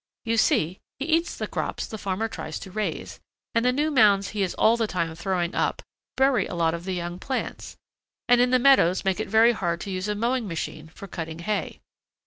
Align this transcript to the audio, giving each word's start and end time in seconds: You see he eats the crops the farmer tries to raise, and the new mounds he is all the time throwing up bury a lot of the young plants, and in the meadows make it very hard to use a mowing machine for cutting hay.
You 0.25 0.35
see 0.35 0.79
he 0.97 1.05
eats 1.05 1.37
the 1.37 1.45
crops 1.45 1.85
the 1.85 1.99
farmer 1.99 2.27
tries 2.27 2.57
to 2.61 2.71
raise, 2.71 3.19
and 3.53 3.63
the 3.63 3.71
new 3.71 3.91
mounds 3.91 4.29
he 4.29 4.41
is 4.41 4.55
all 4.55 4.75
the 4.75 4.87
time 4.87 5.13
throwing 5.13 5.53
up 5.53 5.83
bury 6.17 6.47
a 6.47 6.55
lot 6.55 6.73
of 6.73 6.85
the 6.85 6.95
young 6.95 7.19
plants, 7.19 7.77
and 8.27 8.41
in 8.41 8.49
the 8.49 8.57
meadows 8.57 9.05
make 9.05 9.19
it 9.19 9.29
very 9.29 9.51
hard 9.51 9.79
to 9.81 9.91
use 9.91 10.07
a 10.07 10.15
mowing 10.15 10.47
machine 10.47 10.87
for 10.87 11.05
cutting 11.07 11.37
hay. 11.37 11.81